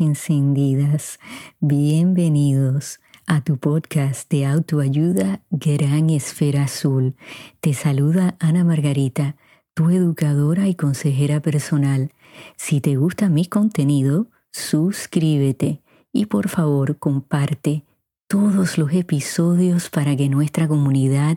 [0.00, 1.18] encendidas,
[1.60, 7.14] bienvenidos a tu podcast de autoayuda Gran Esfera Azul.
[7.60, 9.36] Te saluda Ana Margarita,
[9.74, 12.12] tu educadora y consejera personal.
[12.56, 17.84] Si te gusta mi contenido, suscríbete y por favor comparte
[18.26, 21.36] todos los episodios para que nuestra comunidad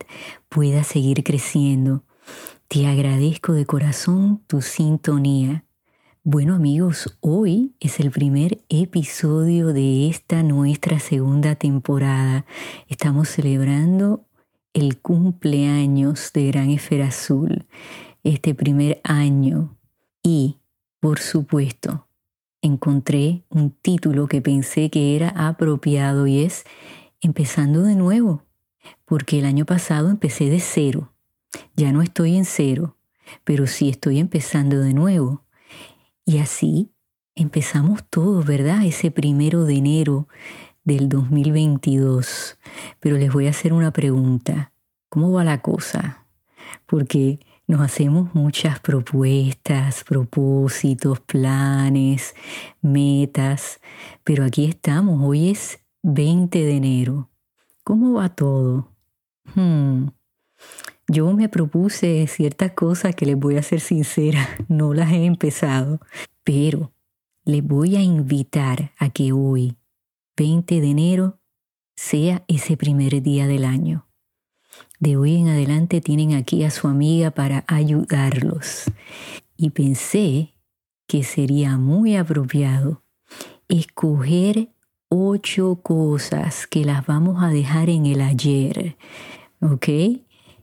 [0.49, 2.03] pueda seguir creciendo.
[2.67, 5.65] Te agradezco de corazón tu sintonía.
[6.23, 12.45] Bueno amigos, hoy es el primer episodio de esta nuestra segunda temporada.
[12.87, 14.27] Estamos celebrando
[14.73, 17.65] el cumpleaños de Gran Esfera Azul,
[18.23, 19.75] este primer año.
[20.21, 20.59] Y,
[20.99, 22.05] por supuesto,
[22.61, 26.65] encontré un título que pensé que era apropiado y es
[27.19, 28.43] Empezando de nuevo,
[29.05, 31.13] porque el año pasado empecé de cero.
[31.75, 32.95] Ya no estoy en cero,
[33.43, 35.41] pero sí estoy empezando de nuevo
[36.25, 36.91] y así
[37.35, 38.85] empezamos todo, ¿verdad?
[38.85, 40.27] Ese primero de enero
[40.83, 42.57] del 2022.
[42.99, 44.73] Pero les voy a hacer una pregunta.
[45.09, 46.25] ¿Cómo va la cosa?
[46.85, 52.35] Porque nos hacemos muchas propuestas, propósitos, planes,
[52.81, 53.79] metas,
[54.23, 57.29] pero aquí estamos, hoy es 20 de enero.
[57.83, 58.91] ¿Cómo va todo?
[59.55, 60.07] Hmm.
[61.11, 65.99] Yo me propuse ciertas cosas que les voy a ser sincera, no las he empezado,
[66.45, 66.93] pero
[67.43, 69.75] les voy a invitar a que hoy,
[70.37, 71.39] 20 de enero,
[71.97, 74.07] sea ese primer día del año.
[75.01, 78.85] De hoy en adelante tienen aquí a su amiga para ayudarlos.
[79.57, 80.55] Y pensé
[81.07, 83.03] que sería muy apropiado
[83.67, 84.69] escoger
[85.09, 88.95] ocho cosas que las vamos a dejar en el ayer,
[89.59, 89.89] ¿ok?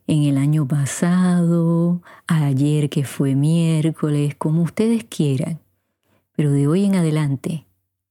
[0.09, 5.61] En el año pasado, ayer que fue miércoles, como ustedes quieran.
[6.35, 7.67] Pero de hoy en adelante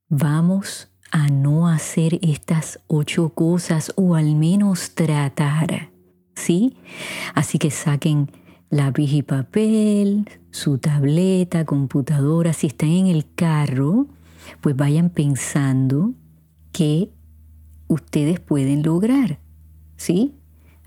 [0.08, 5.90] vamos a no hacer estas ocho cosas o al menos tratar.
[6.36, 6.78] ¿Sí?
[7.34, 8.30] Así que saquen
[8.70, 14.06] lápiz y papel, su tableta, computadora, si están en el carro,
[14.62, 16.14] pues vayan pensando
[16.72, 17.10] que
[17.88, 19.40] ustedes pueden lograr.
[19.96, 20.37] ¿Sí?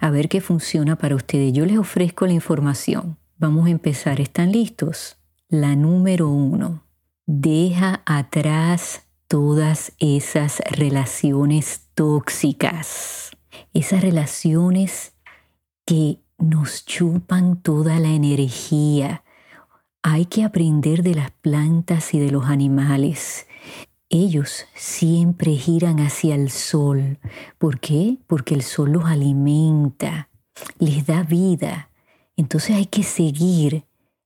[0.00, 1.52] A ver qué funciona para ustedes.
[1.52, 3.18] Yo les ofrezco la información.
[3.36, 4.20] Vamos a empezar.
[4.20, 5.18] ¿Están listos?
[5.48, 6.84] La número uno.
[7.26, 13.30] Deja atrás todas esas relaciones tóxicas.
[13.74, 15.12] Esas relaciones
[15.84, 19.22] que nos chupan toda la energía.
[20.02, 23.46] Hay que aprender de las plantas y de los animales.
[24.12, 27.20] Ellos siempre giran hacia el sol.
[27.58, 28.18] ¿Por qué?
[28.26, 30.28] Porque el sol los alimenta,
[30.80, 31.90] les da vida.
[32.36, 33.84] Entonces hay que seguir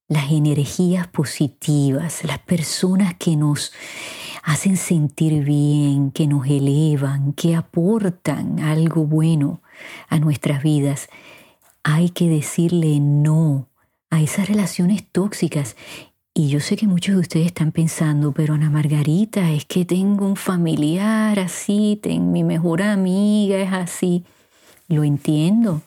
[0.08, 3.72] las energías positivas, las personas que nos
[4.42, 9.60] hacen sentir bien, que nos elevan, que aportan algo bueno
[10.08, 11.10] a nuestras vidas.
[11.82, 13.68] Hay que decirle no
[14.08, 15.76] a esas relaciones tóxicas
[16.36, 20.26] y yo sé que muchos de ustedes están pensando, pero Ana Margarita, es que tengo
[20.26, 24.24] un familiar así, tengo, mi mejor amiga es así.
[24.88, 25.82] Lo entiendo,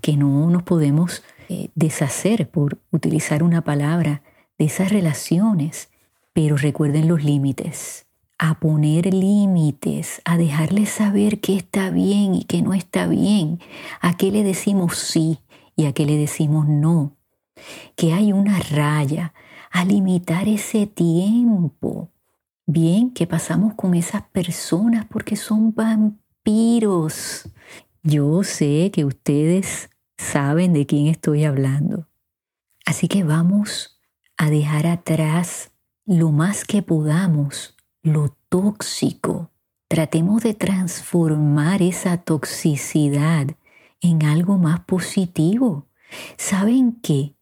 [0.00, 4.22] que no nos podemos eh, deshacer, por utilizar una palabra,
[4.58, 5.90] de esas relaciones,
[6.32, 8.06] pero recuerden los límites,
[8.36, 13.60] a poner límites, a dejarles saber qué está bien y qué no está bien,
[14.00, 15.38] a qué le decimos sí
[15.76, 17.12] y a qué le decimos no,
[17.94, 19.32] que hay una raya,
[19.74, 22.08] a limitar ese tiempo.
[22.64, 27.48] Bien, que pasamos con esas personas porque son vampiros.
[28.04, 32.06] Yo sé que ustedes saben de quién estoy hablando.
[32.86, 34.00] Así que vamos
[34.36, 35.72] a dejar atrás
[36.06, 39.50] lo más que podamos, lo tóxico.
[39.88, 43.48] Tratemos de transformar esa toxicidad
[44.00, 45.88] en algo más positivo.
[46.36, 47.34] ¿Saben qué?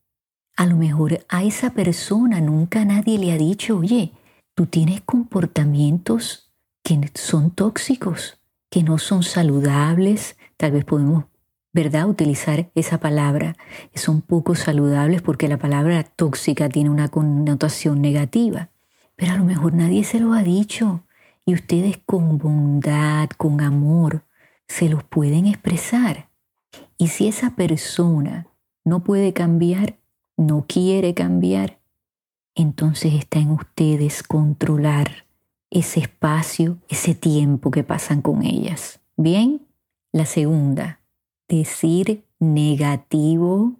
[0.56, 4.12] A lo mejor a esa persona nunca nadie le ha dicho, oye,
[4.54, 6.52] tú tienes comportamientos
[6.82, 8.38] que son tóxicos,
[8.70, 11.24] que no son saludables, tal vez podemos,
[11.72, 13.56] ¿verdad?, utilizar esa palabra,
[13.94, 18.70] son poco saludables porque la palabra tóxica tiene una connotación negativa.
[19.16, 21.04] Pero a lo mejor nadie se lo ha dicho
[21.44, 24.24] y ustedes con bondad, con amor,
[24.68, 26.28] se los pueden expresar.
[26.98, 28.46] Y si esa persona
[28.84, 29.98] no puede cambiar,
[30.46, 31.78] no quiere cambiar,
[32.54, 35.26] entonces está en ustedes controlar
[35.70, 39.00] ese espacio, ese tiempo que pasan con ellas.
[39.16, 39.62] Bien,
[40.12, 41.00] la segunda,
[41.48, 43.76] decir negativo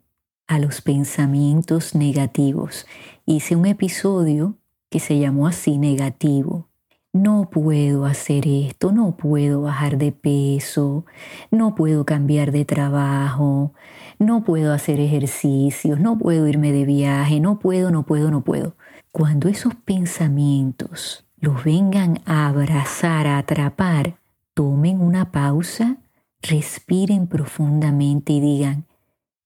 [0.47, 2.87] a los pensamientos negativos.
[3.27, 4.57] Hice un episodio
[4.89, 6.69] que se llamó así negativo.
[7.15, 11.05] No puedo hacer esto, no puedo bajar de peso,
[11.51, 13.75] no puedo cambiar de trabajo,
[14.19, 18.77] no puedo hacer ejercicios, no puedo irme de viaje, no puedo, no puedo, no puedo.
[19.11, 24.17] Cuando esos pensamientos los vengan a abrazar, a atrapar,
[24.55, 25.99] tomen una pausa,
[26.41, 28.87] respiren profundamente y digan,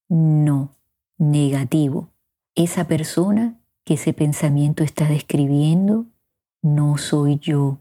[0.09, 0.71] no,
[1.19, 2.11] negativo.
[2.55, 6.07] Esa persona que ese pensamiento está describiendo
[6.67, 7.79] no soy yo.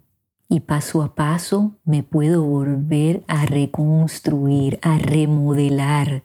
[0.47, 6.23] Y paso a paso me puedo volver a reconstruir, a remodelar,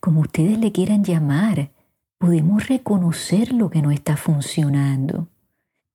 [0.00, 1.70] como ustedes le quieran llamar.
[2.18, 5.28] Podemos reconocer lo que no está funcionando,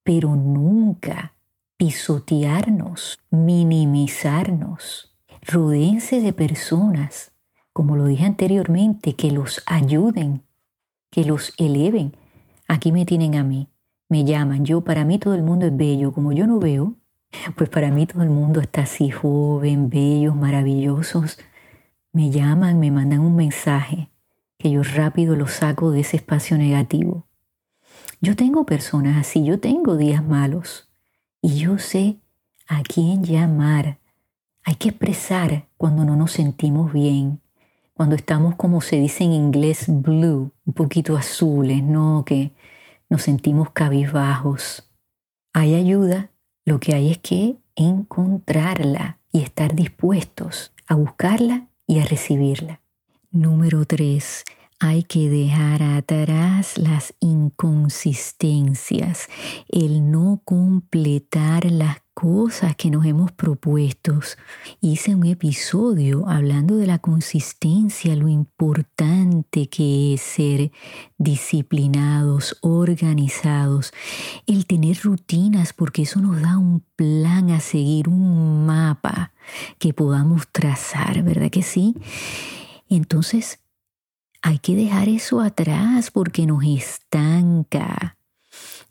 [0.04, 1.34] pero nunca
[1.78, 5.16] pisotearnos, minimizarnos.
[5.42, 7.32] Rodéense de personas,
[7.74, 10.44] como lo dije anteriormente, que los ayuden,
[11.10, 12.16] que los eleven.
[12.68, 13.70] Aquí me tienen a mí,
[14.10, 14.66] me llaman.
[14.66, 16.12] Yo, para mí todo el mundo es bello.
[16.12, 16.96] Como yo no veo,
[17.56, 21.38] pues para mí todo el mundo está así joven, bellos, maravillosos.
[22.12, 24.10] Me llaman, me mandan un mensaje
[24.58, 27.28] que yo rápido lo saco de ese espacio negativo.
[28.22, 30.90] Yo tengo personas así, yo tengo días malos
[31.42, 32.18] y yo sé
[32.68, 34.00] a quién llamar.
[34.64, 37.42] Hay que expresar cuando no nos sentimos bien,
[37.94, 42.24] cuando estamos como se dice en inglés blue, un poquito azules, ¿no?
[42.26, 42.52] Que
[43.10, 44.90] nos sentimos cabizbajos.
[45.54, 46.32] Hay ayuda,
[46.66, 52.82] lo que hay es que encontrarla y estar dispuestos a buscarla y a recibirla.
[53.32, 54.44] Número 3.
[54.80, 59.30] Hay que dejar atrás las inconsistencias,
[59.70, 64.20] el no completar las cosas que nos hemos propuesto.
[64.82, 70.74] Hice un episodio hablando de la consistencia, lo importante que es ser
[71.18, 73.94] disciplinados, organizados,
[74.46, 79.32] el tener rutinas, porque eso nos da un plan a seguir, un mapa
[79.80, 81.96] que podamos trazar, ¿verdad que sí?
[82.90, 83.62] Entonces,
[84.46, 88.18] hay que dejar eso atrás porque nos estanca,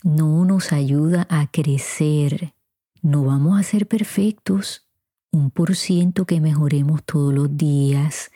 [0.03, 2.55] no nos ayuda a crecer
[3.05, 4.89] no vamos a ser perfectos,
[5.31, 8.31] un por ciento que mejoremos todos los días,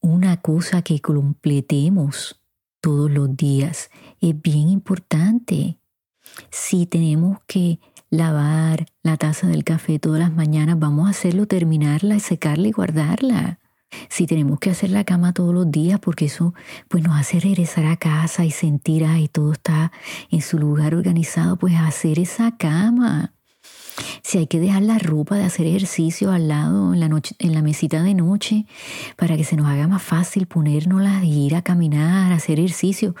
[0.00, 2.40] una cosa que completemos
[2.80, 3.90] todos los días.
[4.20, 5.76] Es bien importante.
[6.52, 7.80] Si tenemos que
[8.10, 13.58] lavar la taza del café todas las mañanas, vamos a hacerlo, terminarla, secarla y guardarla.
[14.08, 16.54] Si tenemos que hacer la cama todos los días, porque eso
[16.88, 19.92] pues nos hace regresar a casa y sentir, ay, todo está
[20.30, 23.32] en su lugar organizado, pues hacer esa cama.
[24.22, 27.54] Si hay que dejar la ropa de hacer ejercicio al lado en la, noche, en
[27.54, 28.66] la mesita de noche
[29.16, 33.14] para que se nos haga más fácil ponérnosla y ir a caminar, hacer ejercicio,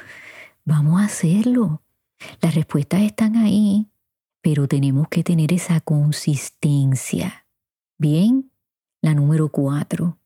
[0.64, 1.82] vamos a hacerlo.
[2.40, 3.88] Las respuestas están ahí,
[4.40, 7.46] pero tenemos que tener esa consistencia.
[7.98, 8.50] Bien,
[9.02, 10.18] la número cuatro.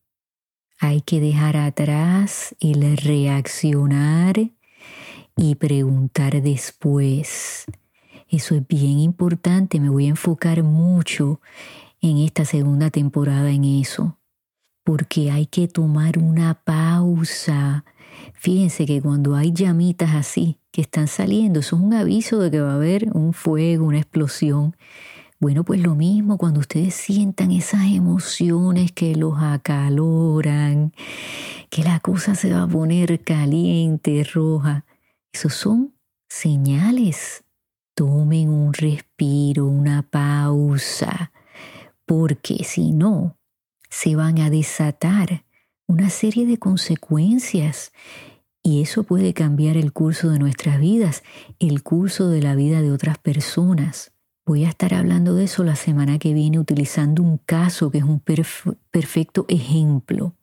[0.78, 4.50] Hay que dejar atrás el reaccionar
[5.36, 7.64] y preguntar después.
[8.28, 11.40] Eso es bien importante, me voy a enfocar mucho
[12.02, 14.18] en esta segunda temporada en eso,
[14.84, 17.84] porque hay que tomar una pausa.
[18.34, 22.60] Fíjense que cuando hay llamitas así que están saliendo, eso es un aviso de que
[22.60, 24.76] va a haber un fuego, una explosión.
[25.38, 30.92] Bueno, pues lo mismo cuando ustedes sientan esas emociones que los acaloran,
[31.70, 34.84] que la cosa se va a poner caliente, roja,
[35.32, 35.94] esos son
[36.28, 37.44] señales
[37.96, 41.32] tomen un respiro, una pausa,
[42.04, 43.38] porque si no,
[43.88, 45.44] se van a desatar
[45.86, 47.92] una serie de consecuencias
[48.62, 51.22] y eso puede cambiar el curso de nuestras vidas,
[51.58, 54.12] el curso de la vida de otras personas.
[54.46, 58.04] Voy a estar hablando de eso la semana que viene utilizando un caso que es
[58.04, 60.34] un perfecto ejemplo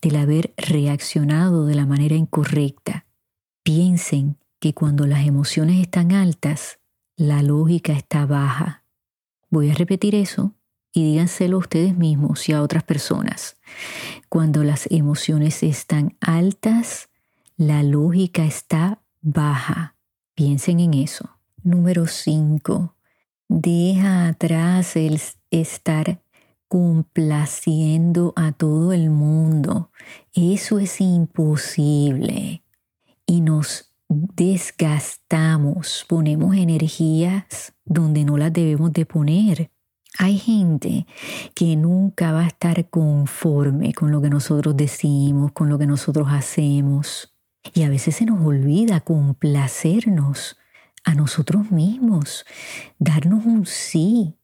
[0.00, 3.06] del haber reaccionado de la manera incorrecta.
[3.62, 6.80] Piensen que cuando las emociones están altas,
[7.16, 8.82] la lógica está baja.
[9.48, 10.54] Voy a repetir eso
[10.92, 13.58] y díganselo a ustedes mismos y a otras personas.
[14.28, 17.10] Cuando las emociones están altas,
[17.56, 19.94] la lógica está baja.
[20.34, 21.30] Piensen en eso.
[21.62, 22.96] Número 5.
[23.48, 25.20] Deja atrás el
[25.50, 26.22] estar
[26.68, 29.90] complaciendo a todo el mundo.
[30.32, 32.62] Eso es imposible.
[33.26, 39.70] Y nos desgastamos, ponemos energías donde no las debemos de poner.
[40.18, 41.06] Hay gente
[41.54, 46.28] que nunca va a estar conforme con lo que nosotros decimos, con lo que nosotros
[46.30, 47.34] hacemos.
[47.74, 50.56] Y a veces se nos olvida complacernos
[51.04, 52.44] a nosotros mismos,
[52.98, 54.36] darnos un sí.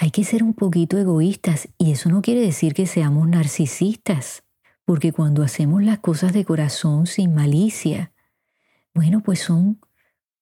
[0.00, 4.42] Hay que ser un poquito egoístas y eso no quiere decir que seamos narcisistas,
[4.84, 8.12] porque cuando hacemos las cosas de corazón sin malicia,
[8.92, 9.80] bueno, pues son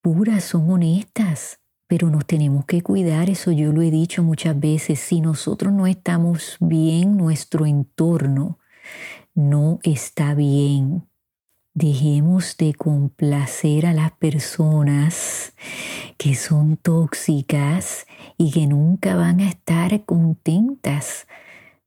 [0.01, 4.99] puras, son honestas, pero nos tenemos que cuidar, eso yo lo he dicho muchas veces,
[4.99, 8.59] si nosotros no estamos bien, nuestro entorno
[9.35, 11.07] no está bien.
[11.75, 15.55] Dejemos de complacer a las personas
[16.19, 21.27] que son tóxicas y que nunca van a estar contentas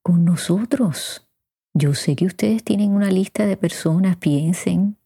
[0.01, 1.27] con nosotros.
[1.75, 4.97] Yo sé que ustedes tienen una lista de personas, piensen,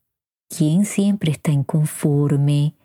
[0.47, 2.75] ¿quién siempre está inconforme?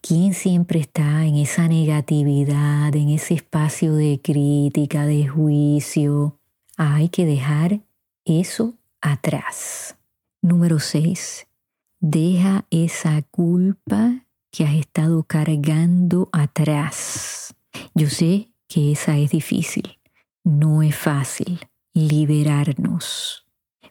[0.00, 6.38] ¿Quién siempre está en esa negatividad, en ese espacio de crítica, de juicio?
[6.76, 7.80] Hay que dejar
[8.24, 9.97] eso atrás.
[10.40, 11.48] Número 6.
[12.00, 17.56] Deja esa culpa que has estado cargando atrás.
[17.94, 19.98] Yo sé que esa es difícil,
[20.44, 21.58] no es fácil
[21.92, 23.46] liberarnos,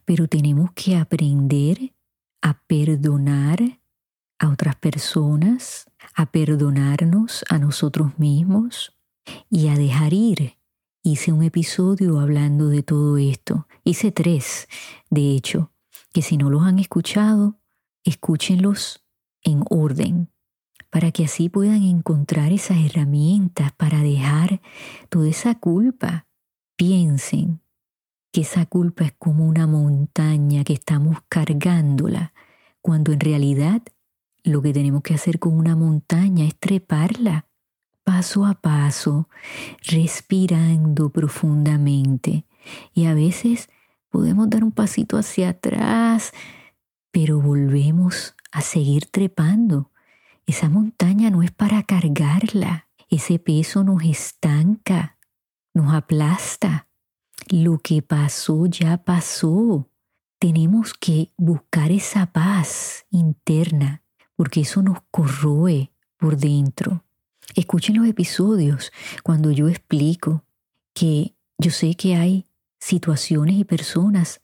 [0.05, 1.93] pero tenemos que aprender
[2.41, 3.81] a perdonar
[4.39, 8.95] a otras personas, a perdonarnos a nosotros mismos
[9.49, 10.57] y a dejar ir.
[11.03, 13.67] Hice un episodio hablando de todo esto.
[13.83, 14.67] Hice tres,
[15.09, 15.71] de hecho,
[16.17, 17.59] que si no los han escuchado,
[18.03, 19.05] escúchenlos
[19.43, 20.31] en orden,
[20.89, 24.59] para que así puedan encontrar esas herramientas para dejar
[25.09, 26.25] toda esa culpa.
[26.75, 27.61] Piensen
[28.31, 32.33] que esa culpa es como una montaña que estamos cargándola,
[32.81, 33.83] cuando en realidad
[34.43, 37.45] lo que tenemos que hacer con una montaña es treparla
[38.03, 39.29] paso a paso,
[39.83, 42.47] respirando profundamente.
[42.95, 43.69] Y a veces
[44.09, 46.31] podemos dar un pasito hacia atrás,
[47.11, 49.91] pero volvemos a seguir trepando.
[50.45, 52.87] Esa montaña no es para cargarla.
[53.09, 55.17] Ese peso nos estanca,
[55.73, 56.87] nos aplasta.
[57.49, 59.89] Lo que pasó ya pasó.
[60.39, 64.03] Tenemos que buscar esa paz interna,
[64.35, 67.03] porque eso nos corroe por dentro.
[67.55, 68.91] Escuchen los episodios
[69.23, 70.43] cuando yo explico
[70.93, 72.45] que yo sé que hay
[72.79, 74.41] situaciones y personas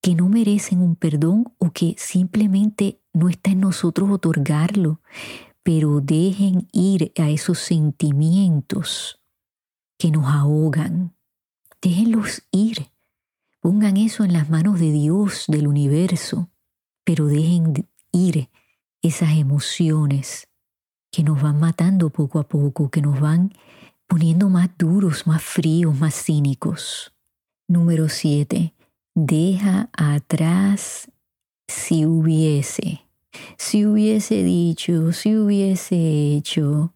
[0.00, 5.00] que no merecen un perdón o que simplemente no está en nosotros otorgarlo,
[5.62, 9.20] pero dejen ir a esos sentimientos
[9.98, 11.14] que nos ahogan.
[11.80, 12.90] Déjenlos ir.
[13.60, 16.50] Pongan eso en las manos de Dios, del universo,
[17.02, 18.50] pero dejen ir
[19.00, 20.48] esas emociones
[21.10, 23.54] que nos van matando poco a poco, que nos van
[24.06, 27.14] poniendo más duros, más fríos, más cínicos.
[27.66, 28.74] Número 7.
[29.14, 31.10] Deja atrás
[31.66, 33.00] si hubiese.
[33.56, 35.96] Si hubiese dicho, si hubiese
[36.36, 36.92] hecho.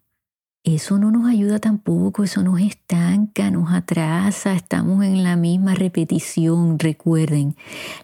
[0.65, 6.79] Eso no nos ayuda tampoco, eso nos estanca, nos atrasa, estamos en la misma repetición.
[6.79, 7.57] Recuerden,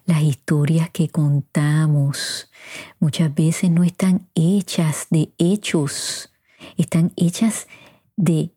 [0.06, 2.50] las historias que contamos
[2.98, 6.32] muchas veces no están hechas de hechos,
[6.78, 7.66] están hechas
[8.16, 8.54] de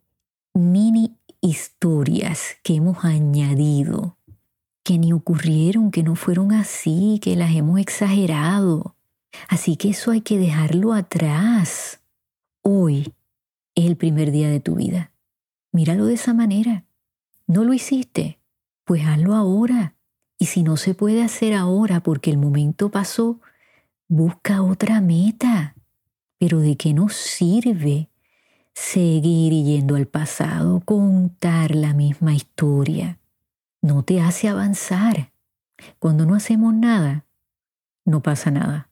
[0.54, 1.17] mini
[1.48, 4.18] historias que hemos añadido,
[4.84, 8.96] que ni ocurrieron, que no fueron así, que las hemos exagerado.
[9.48, 12.02] Así que eso hay que dejarlo atrás.
[12.62, 13.14] Hoy
[13.76, 15.12] es el primer día de tu vida.
[15.72, 16.86] Míralo de esa manera.
[17.48, 18.40] ¿No lo hiciste?
[18.84, 19.96] Pues hazlo ahora.
[20.38, 23.40] Y si no se puede hacer ahora porque el momento pasó,
[24.08, 25.76] busca otra meta.
[26.38, 28.10] Pero ¿de qué nos sirve
[28.78, 33.18] seguir yendo al pasado, contar la misma historia?
[33.82, 35.34] No te hace avanzar.
[35.98, 37.26] Cuando no hacemos nada,
[38.06, 38.90] no pasa nada.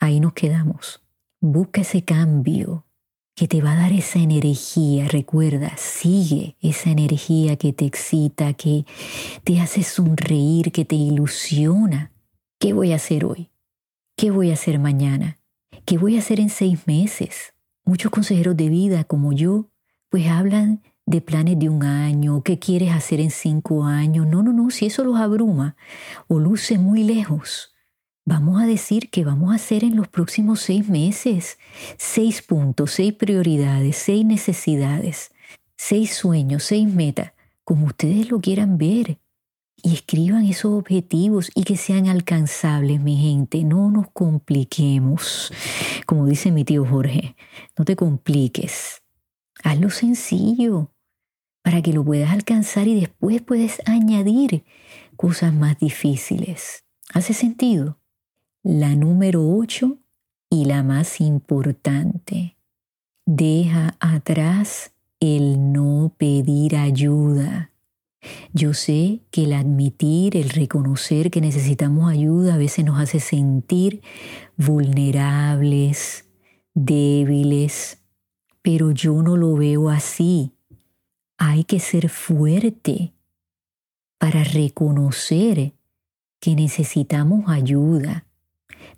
[0.00, 1.02] Ahí nos quedamos.
[1.40, 2.86] Busca ese cambio
[3.34, 5.08] que te va a dar esa energía.
[5.08, 8.86] Recuerda, sigue esa energía que te excita, que
[9.44, 12.12] te hace sonreír, que te ilusiona.
[12.58, 13.50] ¿Qué voy a hacer hoy?
[14.16, 15.38] ¿Qué voy a hacer mañana?
[15.84, 17.51] ¿Qué voy a hacer en seis meses?
[17.84, 19.68] Muchos consejeros de vida como yo,
[20.08, 24.26] pues hablan de planes de un año, qué quieres hacer en cinco años.
[24.26, 25.76] No, no, no, si eso los abruma
[26.28, 27.74] o luce muy lejos,
[28.24, 31.58] vamos a decir que vamos a hacer en los próximos seis meses
[31.98, 35.32] seis puntos, seis prioridades, seis necesidades,
[35.76, 37.32] seis sueños, seis metas,
[37.64, 39.18] como ustedes lo quieran ver
[39.82, 43.64] y escriban esos objetivos y que sean alcanzables, mi gente.
[43.64, 45.52] No nos compliquemos.
[46.06, 47.34] Como dice mi tío Jorge,
[47.76, 49.02] no te compliques.
[49.64, 50.90] Hazlo sencillo
[51.62, 54.64] para que lo puedas alcanzar y después puedes añadir
[55.16, 56.84] cosas más difíciles.
[57.12, 57.98] ¿Hace sentido?
[58.62, 59.98] La número 8
[60.48, 62.56] y la más importante.
[63.26, 67.71] Deja atrás el no pedir ayuda.
[68.52, 74.02] Yo sé que el admitir, el reconocer que necesitamos ayuda a veces nos hace sentir
[74.56, 76.28] vulnerables,
[76.74, 78.02] débiles,
[78.62, 80.52] pero yo no lo veo así.
[81.36, 83.14] Hay que ser fuerte
[84.18, 85.74] para reconocer
[86.38, 88.26] que necesitamos ayuda.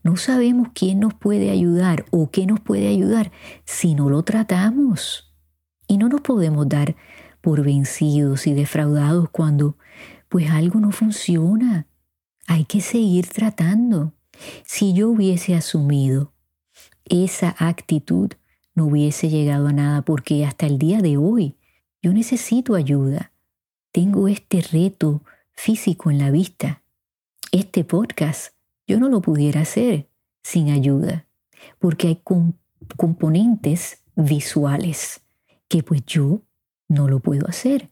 [0.02, 3.32] No sabemos quién nos puede ayudar o qué nos puede ayudar
[3.64, 5.34] si no lo tratamos.
[5.86, 6.96] Y no nos podemos dar
[7.44, 9.76] por vencidos y defraudados cuando
[10.30, 11.86] pues algo no funciona.
[12.46, 14.14] Hay que seguir tratando.
[14.64, 16.32] Si yo hubiese asumido
[17.04, 18.30] esa actitud,
[18.74, 21.58] no hubiese llegado a nada porque hasta el día de hoy
[22.00, 23.30] yo necesito ayuda.
[23.92, 25.22] Tengo este reto
[25.52, 26.82] físico en la vista.
[27.52, 28.54] Este podcast
[28.86, 30.08] yo no lo pudiera hacer
[30.42, 31.26] sin ayuda
[31.78, 32.22] porque hay
[32.96, 35.20] componentes visuales
[35.68, 36.40] que pues yo
[36.94, 37.90] no lo puedo hacer.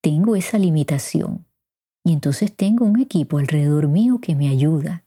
[0.00, 1.46] Tengo esa limitación.
[2.04, 5.04] Y entonces tengo un equipo alrededor mío que me ayuda.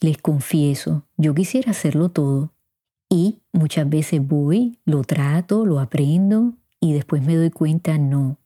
[0.00, 2.52] Les confieso, yo quisiera hacerlo todo.
[3.08, 8.38] Y muchas veces voy, lo trato, lo aprendo y después me doy cuenta, no,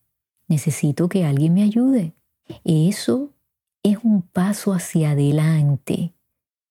[0.47, 2.13] necesito que alguien me ayude.
[2.63, 3.31] Eso
[3.83, 6.13] es un paso hacia adelante,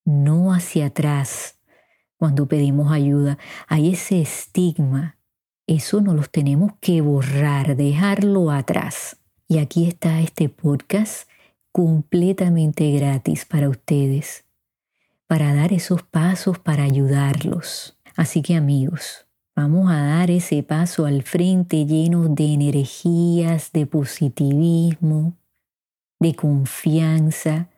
[0.04, 1.58] no hacia atrás.
[2.16, 5.16] Cuando pedimos ayuda, hay ese estigma
[5.66, 9.16] eso no los tenemos que borrar, dejarlo atrás.
[9.48, 11.28] Y aquí está este podcast
[11.72, 14.44] completamente gratis para ustedes,
[15.26, 17.98] para dar esos pasos para ayudarlos.
[18.14, 25.34] Así que amigos, vamos a dar ese paso al frente lleno de energías, de positivismo,
[26.20, 27.70] de confianza.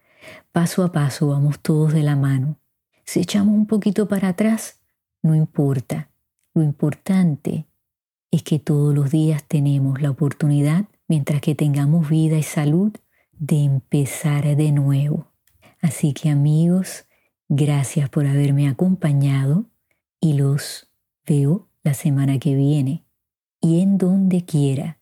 [0.51, 2.59] Paso a paso vamos todos de la mano.
[3.05, 4.81] Si echamos un poquito para atrás,
[5.23, 6.11] no importa.
[6.53, 7.67] Lo importante
[8.31, 12.93] es que todos los días tenemos la oportunidad, mientras que tengamos vida y salud,
[13.39, 15.33] de empezar de nuevo.
[15.81, 17.07] Así que amigos,
[17.49, 19.67] gracias por haberme acompañado
[20.21, 20.91] y los
[21.27, 23.05] veo la semana que viene.
[23.61, 24.99] Y en donde quiera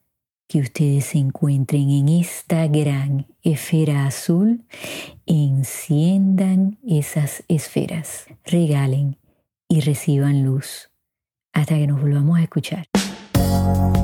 [0.46, 4.64] que ustedes se encuentren en esta gran esfera azul,
[5.26, 9.16] enciendan esas esferas, regalen
[9.68, 10.90] y reciban luz.
[11.52, 12.93] Hasta que nos volvamos a escuchar.
[13.54, 14.03] Bye.